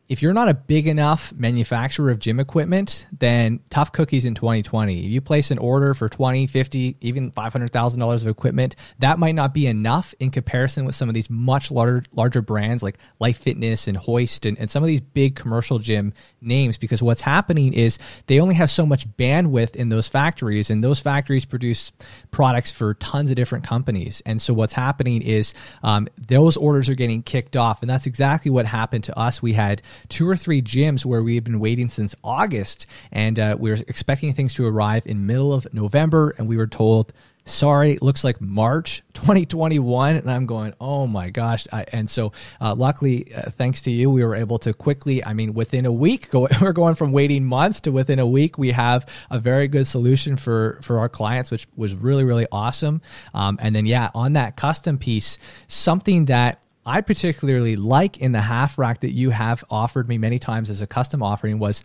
[0.08, 5.04] if you're not a big enough manufacturer of gym equipment, then tough cookies in 2020.
[5.04, 9.52] If you place an order for 20, 50, even $500,000 of equipment, that might not
[9.52, 13.86] be enough in comparison with some of these much larger larger brands like Life Fitness
[13.86, 17.98] and Hoist and, and some of these big commercial gym names because what's happening is
[18.28, 21.92] they only have so much bandwidth in those factories and those factories produce
[22.30, 24.22] products for tons of different companies.
[24.24, 27.82] And so what's happening is um, those orders are getting kicked off.
[27.82, 29.42] And that's exactly what happened to us.
[29.42, 33.56] We had two or three gyms where we had been waiting since August, and uh,
[33.58, 37.12] we were expecting things to arrive in middle of November, and we were told
[37.48, 41.66] sorry looks like march 2021 and i'm going oh my gosh.
[41.72, 45.32] I, and so uh, luckily uh, thanks to you we were able to quickly i
[45.32, 48.70] mean within a week go, we're going from waiting months to within a week we
[48.72, 53.00] have a very good solution for for our clients which was really really awesome.
[53.34, 58.40] Um, and then yeah on that custom piece something that I particularly like in the
[58.40, 61.84] half rack that you have offered me many times as a custom offering was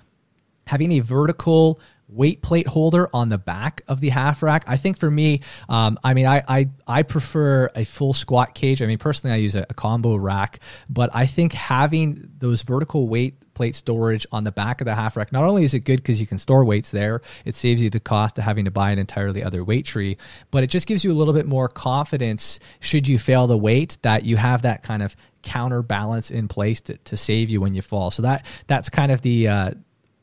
[0.66, 1.82] having a vertical
[2.13, 4.63] weight plate holder on the back of the half rack.
[4.67, 8.82] I think for me, um, I mean, I, I I prefer a full squat cage.
[8.82, 13.08] I mean, personally, I use a, a combo rack, but I think having those vertical
[13.08, 15.32] weight plate storage on the back of the half rack.
[15.32, 17.99] Not only is it good because you can store weights there, it saves you the
[17.99, 20.17] cost of having to buy an entirely other weight tree,
[20.52, 23.97] but it just gives you a little bit more confidence should you fail the weight
[24.02, 27.82] that you have that kind of counterbalance in place to, to save you when you
[27.82, 28.12] fall.
[28.12, 29.71] So that that's kind of the uh,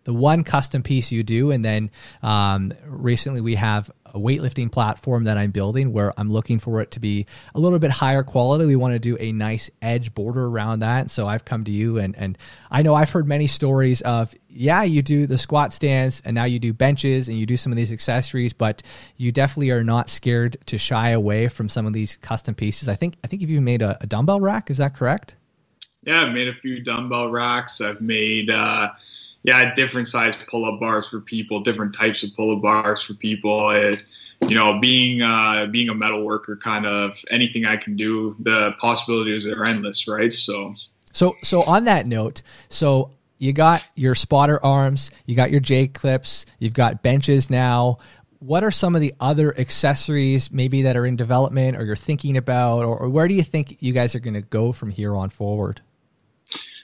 [0.04, 1.90] the one custom piece you do, and then
[2.22, 6.92] um, recently we have a weightlifting platform that I'm building where I'm looking for it
[6.92, 8.66] to be a little bit higher quality.
[8.66, 11.10] We want to do a nice edge border around that.
[11.10, 12.38] So I've come to you and and
[12.70, 16.44] I know I've heard many stories of yeah, you do the squat stands and now
[16.44, 18.82] you do benches and you do some of these accessories, but
[19.16, 22.88] you definitely are not scared to shy away from some of these custom pieces.
[22.88, 25.36] I think I think you've made a, a dumbbell rack, is that correct?
[26.02, 27.80] Yeah, I've made a few dumbbell racks.
[27.80, 28.90] I've made uh
[29.42, 33.70] yeah, different size pull-up bars for people, different types of pull-up bars for people.
[33.70, 34.03] It,
[34.48, 38.72] you know, being uh, being a metal worker, kind of anything I can do, the
[38.79, 40.33] possibilities are endless, right?
[40.33, 40.74] So,
[41.12, 45.88] so, so on that note, so you got your spotter arms, you got your J
[45.88, 47.98] clips, you've got benches now.
[48.38, 52.38] What are some of the other accessories maybe that are in development or you're thinking
[52.38, 55.14] about, or, or where do you think you guys are going to go from here
[55.14, 55.83] on forward?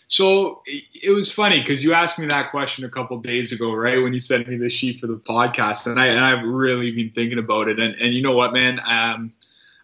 [0.09, 4.01] So it was funny because you asked me that question a couple days ago, right?
[4.01, 7.11] When you sent me the sheet for the podcast, and I and I've really been
[7.11, 7.81] thinking about it.
[7.81, 9.33] And and you know what, man, um,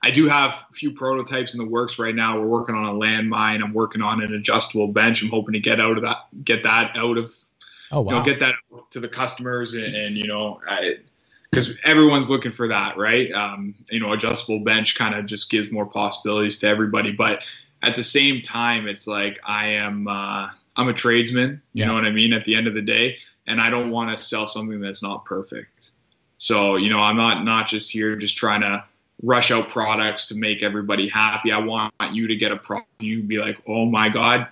[0.04, 2.38] I do have a few prototypes in the works right now.
[2.38, 3.62] We're working on a landmine.
[3.62, 5.22] I'm working on an adjustable bench.
[5.22, 7.35] I'm hoping to get out of that, get that out of,
[7.90, 8.54] oh wow, you know, get that
[8.90, 10.61] to the customers, and, and you know,
[11.50, 13.32] because everyone's looking for that, right?
[13.32, 17.40] Um, you know, adjustable bench kind of just gives more possibilities to everybody, but
[17.82, 21.60] at the same time, it's like I am uh, I'm a tradesman.
[21.72, 21.86] You yeah.
[21.86, 22.32] know what I mean?
[22.32, 25.24] At the end of the day, and I don't want to sell something that's not
[25.24, 25.92] perfect.
[26.38, 28.84] So you know, I'm not not just here just trying to
[29.22, 31.52] rush out products to make everybody happy.
[31.52, 32.88] I want you to get a product.
[33.00, 34.48] You be like, oh my god,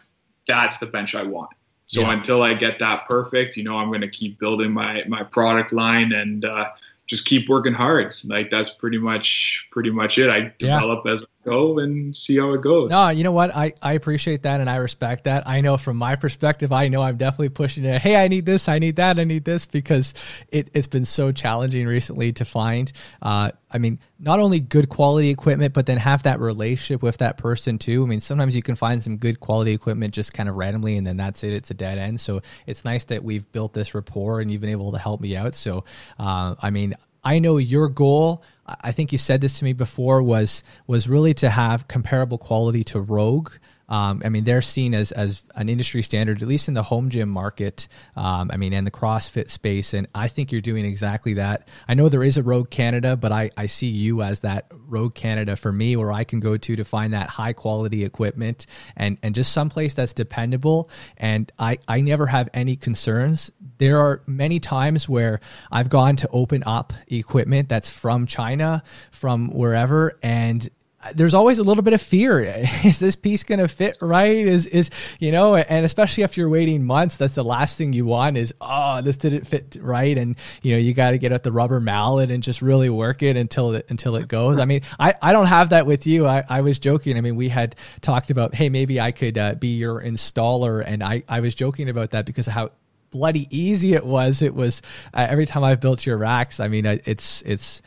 [0.46, 1.50] that's the bench I want.
[1.86, 2.12] So yeah.
[2.12, 5.72] until I get that perfect, you know, I'm going to keep building my my product
[5.72, 6.66] line and uh,
[7.08, 8.14] just keep working hard.
[8.22, 10.30] Like that's pretty much pretty much it.
[10.30, 11.12] I develop yeah.
[11.12, 12.90] as go and see how it goes.
[12.90, 13.54] No, you know what?
[13.54, 15.48] I, I appreciate that and I respect that.
[15.48, 18.02] I know from my perspective, I know I'm definitely pushing it.
[18.02, 20.14] Hey, I need this, I need that, I need this because
[20.48, 22.92] it, it's been so challenging recently to find.
[23.22, 27.38] Uh, I mean, not only good quality equipment, but then have that relationship with that
[27.38, 28.02] person too.
[28.02, 31.06] I mean, sometimes you can find some good quality equipment just kind of randomly and
[31.06, 31.52] then that's it.
[31.52, 32.20] It's a dead end.
[32.20, 35.36] So it's nice that we've built this rapport and you've been able to help me
[35.36, 35.54] out.
[35.54, 35.84] So,
[36.18, 38.42] uh, I mean, I know your goal.
[38.80, 42.84] I think you said this to me before was was really to have comparable quality
[42.84, 43.52] to Rogue.
[43.90, 47.10] Um, I mean, they're seen as as an industry standard, at least in the home
[47.10, 47.88] gym market.
[48.16, 51.68] Um, I mean, and the CrossFit space, and I think you're doing exactly that.
[51.88, 55.14] I know there is a Rogue Canada, but I I see you as that Rogue
[55.14, 59.18] Canada for me, where I can go to to find that high quality equipment and
[59.22, 60.88] and just someplace that's dependable.
[61.16, 63.50] And I I never have any concerns.
[63.78, 65.40] There are many times where
[65.72, 70.68] I've gone to open up equipment that's from China, from wherever, and
[71.14, 72.40] there's always a little bit of fear.
[72.84, 74.46] Is this piece going to fit right?
[74.46, 78.04] Is is you know, and especially if you're waiting months, that's the last thing you
[78.04, 81.42] want is oh, this didn't fit right, and you know you got to get out
[81.42, 84.58] the rubber mallet and just really work it until it until it goes.
[84.58, 86.26] I mean, I I don't have that with you.
[86.26, 87.16] I I was joking.
[87.16, 91.02] I mean, we had talked about hey maybe I could uh, be your installer, and
[91.02, 92.70] I I was joking about that because of how
[93.10, 94.42] bloody easy it was.
[94.42, 94.82] It was
[95.14, 96.60] uh, every time I've built your racks.
[96.60, 97.82] I mean, it's it's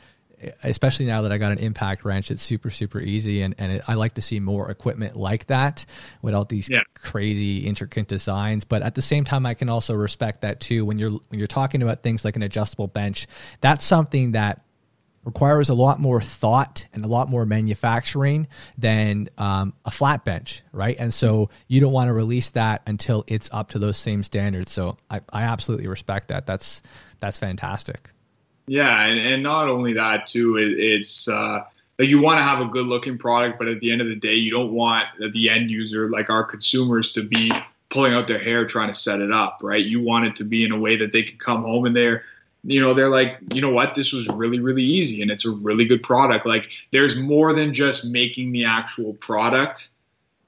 [0.63, 3.41] especially now that I got an impact wrench, it's super, super easy.
[3.41, 5.85] And, and it, I like to see more equipment like that
[6.21, 6.81] without these yeah.
[6.95, 8.63] crazy intricate designs.
[8.63, 10.85] But at the same time, I can also respect that too.
[10.85, 13.27] When you're, when you're talking about things like an adjustable bench,
[13.61, 14.63] that's something that
[15.23, 20.63] requires a lot more thought and a lot more manufacturing than um, a flat bench,
[20.71, 20.97] right?
[20.99, 24.71] And so you don't want to release that until it's up to those same standards.
[24.71, 26.45] So I, I absolutely respect that.
[26.45, 26.81] That's
[27.19, 28.09] that's fantastic.
[28.65, 31.63] Yeah, and, and not only that too, it, it's uh,
[31.99, 34.15] like you want to have a good looking product, but at the end of the
[34.15, 37.51] day, you don't want the end user, like our consumers, to be
[37.89, 39.85] pulling out their hair trying to set it up, right?
[39.85, 42.23] You want it to be in a way that they can come home and they're
[42.63, 45.51] you know they're like you know what this was really really easy and it's a
[45.51, 49.89] really good product like there's more than just making the actual product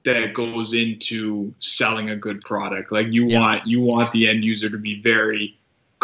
[0.04, 3.38] that goes into selling a good product like you yeah.
[3.38, 5.56] want you want the end user to be very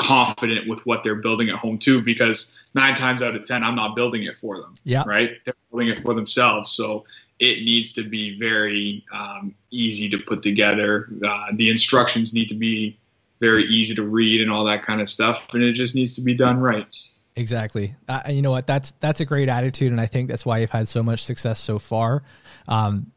[0.02, 3.76] confident with what they're building at home too because nine times out of ten i'm
[3.76, 5.02] not building it for them yeah.
[5.06, 5.32] right?
[5.44, 6.72] They're building it for themselves.
[6.72, 7.04] So
[7.38, 11.08] it needs to be very um, easy to put together.
[11.26, 12.98] Uh, the instructions need to be
[13.40, 16.20] very easy to read and all that kind of stuff and it just needs to
[16.20, 16.86] be done right.
[17.34, 17.94] Exactly.
[18.08, 18.66] Uh, you know what?
[18.66, 21.58] That's that's a great attitude and i think that's why you've had so much success
[21.58, 22.22] so far.
[22.68, 23.10] Um,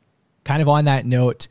[0.43, 1.47] kind of on that note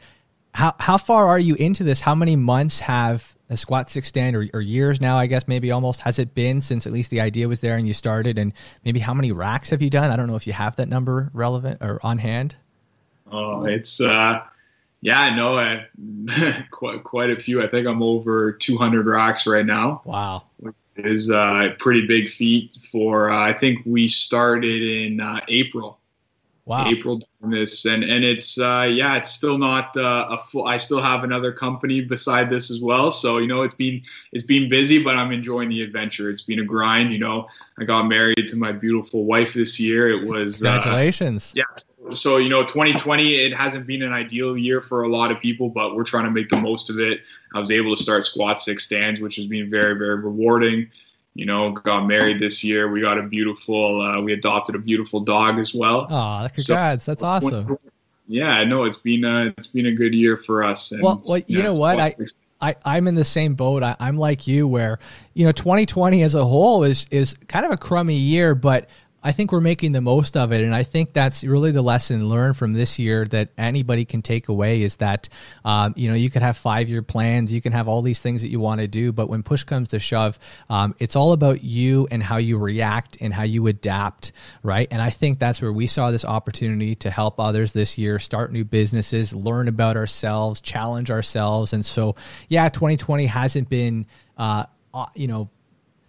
[0.52, 2.00] how how far are you into this?
[2.00, 5.70] How many months have a squat six stand or, or, years now i guess maybe
[5.70, 6.00] almost.
[6.00, 8.38] Has it been since at least the idea was there and you started?
[8.38, 8.52] And
[8.84, 10.10] maybe how many racks have you done?
[10.10, 12.56] I don't know if you have that number relevant or on hand.
[13.30, 14.40] Oh it's uh
[15.00, 15.86] yeah I,
[16.70, 17.62] quite, quite a few.
[17.62, 20.02] I think i'm over 200 racks right now.
[20.04, 20.44] Wow.
[20.58, 25.40] Which is uh, a pretty big feat for uh, i think we started in uh,
[25.48, 25.98] april
[26.66, 26.86] wow.
[26.86, 30.66] April doing this, and and it's uh, yeah, it's still not uh, a full.
[30.66, 34.44] I still have another company beside this as well, so you know it's been it's
[34.44, 36.30] been busy, but I'm enjoying the adventure.
[36.30, 37.12] It's been a grind.
[37.12, 37.46] You know,
[37.78, 40.10] I got married to my beautiful wife this year.
[40.10, 41.52] It was uh, congratulations.
[41.54, 45.30] Uh, yeah, so you know 2020 it hasn't been an ideal year for a lot
[45.30, 47.20] of people but we're trying to make the most of it
[47.54, 50.86] i was able to start squat six stands which has been very very rewarding
[51.34, 52.90] you know, got married this year.
[52.90, 56.06] We got a beautiful, uh, we adopted a beautiful dog as well.
[56.08, 57.04] Oh, congrats!
[57.04, 57.78] So, That's awesome.
[58.26, 60.92] Yeah, no, it's been a, it's been a good year for us.
[60.92, 62.16] And, well, well, you yeah, know what, I.
[62.60, 63.82] I, I'm in the same boat.
[63.82, 64.98] I, I'm like you, where
[65.34, 68.88] you know 2020 as a whole is is kind of a crummy year, but
[69.24, 70.62] I think we're making the most of it.
[70.62, 74.48] And I think that's really the lesson learned from this year that anybody can take
[74.48, 75.30] away is that,
[75.64, 78.42] um, you know, you could have five year plans, you can have all these things
[78.42, 81.64] that you want to do, but when push comes to shove, um, it's all about
[81.64, 84.32] you and how you react and how you adapt,
[84.62, 84.88] right?
[84.90, 88.52] And I think that's where we saw this opportunity to help others this year, start
[88.52, 91.72] new businesses, learn about ourselves, challenge ourselves.
[91.72, 92.14] And so,
[92.50, 94.06] yeah, 2020 hasn't been,
[94.36, 95.48] uh, uh you know,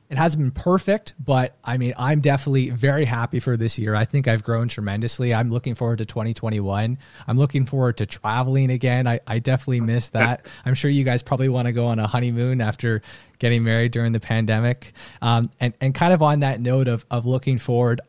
[0.09, 3.95] it hasn't been perfect, but I mean, I'm definitely very happy for this year.
[3.95, 5.33] I think I've grown tremendously.
[5.33, 6.97] I'm looking forward to 2021.
[7.27, 9.07] I'm looking forward to traveling again.
[9.07, 10.45] I, I definitely miss that.
[10.65, 13.01] I'm sure you guys probably want to go on a honeymoon after
[13.39, 14.93] getting married during the pandemic.
[15.23, 18.01] Um, and, and kind of on that note of, of looking forward,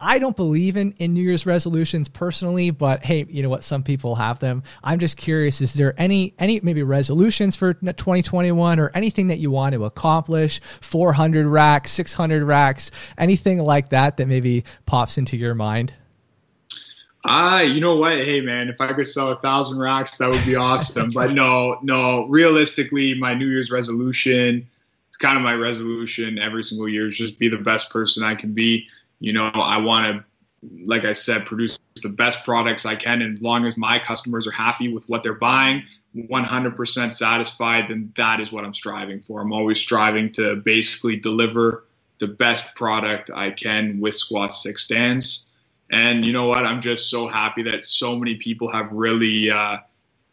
[0.00, 3.62] I don't believe in, in New Year's resolutions personally, but hey, you know what?
[3.62, 4.62] Some people have them.
[4.82, 9.50] I'm just curious: is there any any maybe resolutions for 2021 or anything that you
[9.50, 10.60] want to accomplish?
[10.80, 15.92] 400 racks, 600 racks, anything like that that maybe pops into your mind?
[17.26, 18.16] Uh, you know what?
[18.16, 21.10] Hey, man, if I could sell a thousand racks, that would be awesome.
[21.10, 22.26] but no, no.
[22.28, 24.66] Realistically, my New Year's resolution,
[25.08, 28.34] it's kind of my resolution every single year, is just be the best person I
[28.34, 28.88] can be
[29.20, 30.24] you know, I want to,
[30.84, 33.22] like I said, produce the best products I can.
[33.22, 35.82] And as long as my customers are happy with what they're buying,
[36.16, 39.40] 100% satisfied, then that is what I'm striving for.
[39.40, 41.84] I'm always striving to basically deliver
[42.18, 45.50] the best product I can with Squat Six Stands.
[45.90, 46.64] And you know what?
[46.64, 49.78] I'm just so happy that so many people have really uh,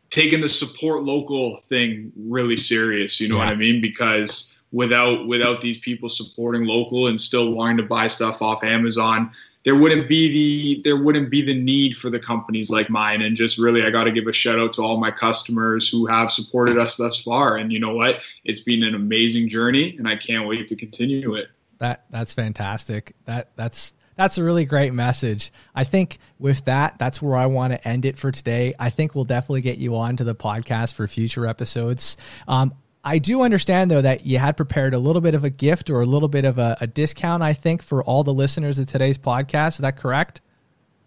[0.10, 3.20] taken the support local thing really serious.
[3.20, 3.46] You know yeah.
[3.46, 3.82] what I mean?
[3.82, 9.32] Because without without these people supporting local and still wanting to buy stuff off Amazon,
[9.64, 13.22] there wouldn't be the there wouldn't be the need for the companies like mine.
[13.24, 16.06] And just really, I got to give a shout out to all my customers who
[16.06, 17.58] have supported us thus far.
[17.58, 18.22] And you know what?
[18.46, 21.48] It's been an amazing journey, and I can't wait to continue it.
[21.80, 23.16] That that's fantastic.
[23.26, 25.52] That that's That's a really great message.
[25.76, 28.74] I think with that, that's where I want to end it for today.
[28.80, 32.18] I think we'll definitely get you on to the podcast for future episodes.
[32.48, 32.74] Um,
[33.08, 36.02] I do understand though that you had prepared a little bit of a gift or
[36.02, 39.18] a little bit of a, a discount, I think, for all the listeners of today's
[39.18, 39.70] podcast.
[39.70, 40.42] Is that correct?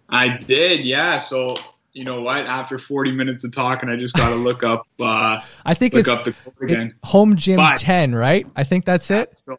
[0.08, 1.18] I did, yeah.
[1.18, 1.56] So
[1.92, 2.46] you know what?
[2.46, 4.86] After 40 minutes of talking, I just got to look up.
[5.00, 6.94] Uh, I think look up the code again.
[7.04, 8.46] Home Gym But- 10, right?
[8.54, 9.38] I think that's it.
[9.42, 9.58] So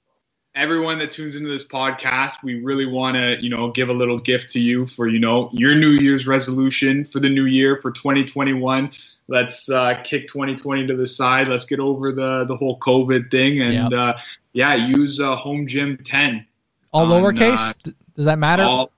[0.53, 4.19] everyone that tunes into this podcast, we really want to, you know, give a little
[4.19, 7.89] gift to you for, you know, your New Year's resolution for the new year for
[7.89, 8.91] 2021.
[9.31, 11.47] Let's uh, kick 2020 to the side.
[11.47, 13.93] Let's get over the the whole COVID thing, and Yep.
[13.93, 14.13] uh,
[14.51, 16.45] yeah, use uh, Home Gym 10.
[16.91, 17.69] All on, lowercase?
[17.69, 17.73] uh,
[18.15, 18.63] Does that matter?
[18.63, 18.91] All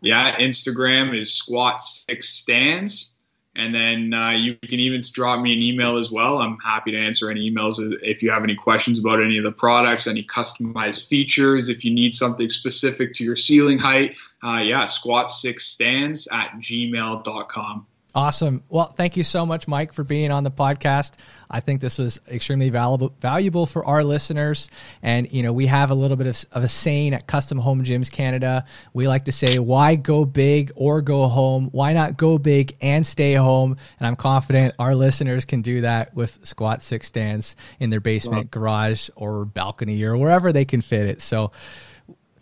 [0.00, 0.34] yeah.
[0.36, 3.14] Instagram is squat six stands,
[3.54, 6.38] and then uh, you can even drop me an email as well.
[6.38, 9.52] I'm happy to answer any emails if you have any questions about any of the
[9.52, 11.68] products, any customized features.
[11.68, 16.50] If you need something specific to your ceiling height, uh, yeah, squat six stands at
[16.58, 17.86] gmail.com.
[18.14, 18.62] Awesome.
[18.68, 21.14] Well, thank you so much, Mike, for being on the podcast.
[21.50, 24.68] I think this was extremely valuable valuable for our listeners.
[25.02, 27.82] And you know, we have a little bit of, of a saying at Custom Home
[27.84, 28.66] Gyms Canada.
[28.92, 31.70] We like to say, "Why go big or go home?
[31.72, 36.14] Why not go big and stay home?" And I'm confident our listeners can do that
[36.14, 41.06] with squat six stands in their basement, garage, or balcony, or wherever they can fit
[41.06, 41.22] it.
[41.22, 41.52] So,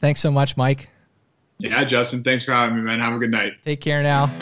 [0.00, 0.90] thanks so much, Mike.
[1.60, 2.98] Yeah, Justin, thanks for having me, man.
[2.98, 3.52] Have a good night.
[3.64, 4.36] Take care now.